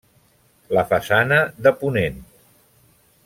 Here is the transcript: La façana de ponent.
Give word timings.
La 0.77 0.83
façana 0.93 1.37
de 1.67 1.75
ponent. 1.83 2.19